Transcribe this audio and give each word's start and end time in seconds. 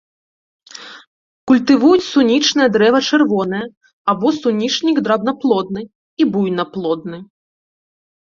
Культывуюць 1.51 2.05
сунічнае 2.13 2.67
дрэва 2.77 3.01
чырвонае, 3.09 3.59
або 4.15 4.27
сунічнік 4.39 4.97
драбнаплодны, 5.09 5.81
і 6.21 6.29
буйнаплодны. 6.33 7.17